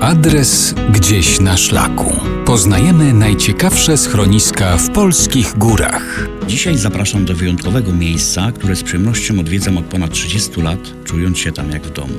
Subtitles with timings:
[0.00, 2.12] Adres gdzieś na szlaku.
[2.46, 6.28] Poznajemy najciekawsze schroniska w polskich górach.
[6.46, 11.52] Dzisiaj zapraszam do wyjątkowego miejsca, które z przyjemnością odwiedzam od ponad 30 lat, czując się
[11.52, 12.14] tam jak w domu.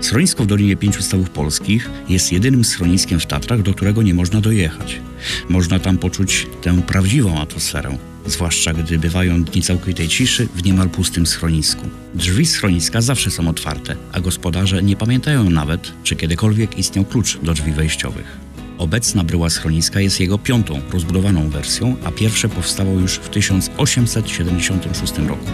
[0.00, 4.40] Schronisko w Dolinie Pięciu Stawów Polskich jest jedynym schroniskiem w Tatrach, do którego nie można
[4.40, 5.00] dojechać.
[5.48, 11.26] Można tam poczuć tę prawdziwą atmosferę, zwłaszcza gdy bywają dni całkowitej ciszy w niemal pustym
[11.26, 11.86] schronisku.
[12.14, 17.54] Drzwi schroniska zawsze są otwarte, a gospodarze nie pamiętają nawet, czy kiedykolwiek istniał klucz do
[17.54, 18.40] drzwi wejściowych.
[18.78, 25.46] Obecna bryła schroniska jest jego piątą, rozbudowaną wersją, a pierwsze powstało już w 1876 roku.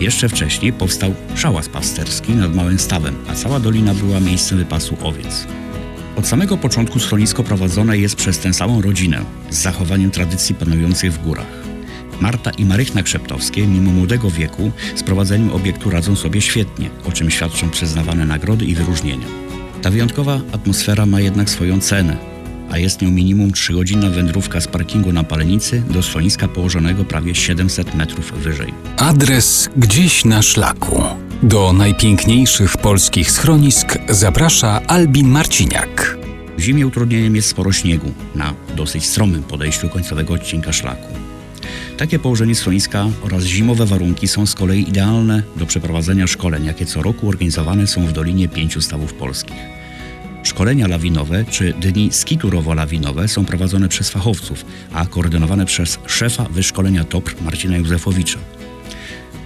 [0.00, 5.46] Jeszcze wcześniej powstał szałas pasterski nad Małym Stawem, a cała dolina była miejscem wypasu owiec.
[6.16, 11.22] Od samego początku schronisko prowadzone jest przez tę samą rodzinę, z zachowaniem tradycji panujących w
[11.22, 11.59] górach.
[12.20, 17.30] Marta i Marychna Krzeptowskie, mimo młodego wieku, z prowadzeniem obiektu radzą sobie świetnie, o czym
[17.30, 19.26] świadczą przyznawane nagrody i wyróżnienia.
[19.82, 22.16] Ta wyjątkowa atmosfera ma jednak swoją cenę,
[22.70, 27.94] a jest nią minimum 3-godzinna wędrówka z parkingu na Palenicy do schroniska położonego prawie 700
[27.94, 28.74] metrów wyżej.
[28.96, 31.02] Adres gdzieś na szlaku.
[31.42, 36.16] Do najpiękniejszych polskich schronisk zaprasza Albin Marciniak.
[36.58, 41.29] W zimie utrudnieniem jest sporo śniegu na dosyć stromym podejściu końcowego odcinka szlaku.
[42.00, 47.02] Takie położenie schroniska oraz zimowe warunki są z kolei idealne do przeprowadzenia szkoleń, jakie co
[47.02, 49.56] roku organizowane są w Dolinie Pięciu Stawów Polskich.
[50.42, 57.34] Szkolenia lawinowe czy dni skiturowo-lawinowe są prowadzone przez fachowców, a koordynowane przez szefa wyszkolenia TOPR
[57.42, 58.38] Marcina Józefowicza.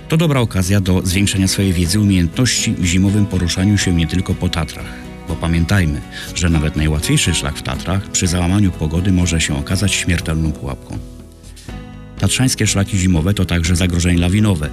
[0.08, 4.34] To dobra okazja do zwiększenia swojej wiedzy i umiejętności w zimowym poruszaniu się nie tylko
[4.34, 4.94] po Tatrach.
[5.28, 6.00] Bo pamiętajmy,
[6.34, 11.13] że nawet najłatwiejszy szlak w Tatrach przy załamaniu pogody może się okazać śmiertelną pułapką.
[12.24, 14.70] Tatrzańskie szlaki zimowe to także zagrożenie lawinowe,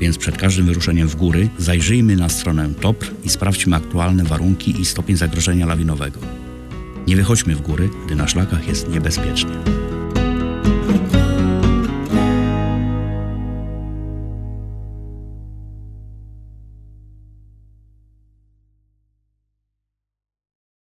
[0.00, 4.84] więc przed każdym wyruszeniem w góry zajrzyjmy na stronę TOPR i sprawdźmy aktualne warunki i
[4.84, 6.20] stopień zagrożenia lawinowego.
[7.06, 9.50] Nie wychodźmy w góry, gdy na szlakach jest niebezpiecznie.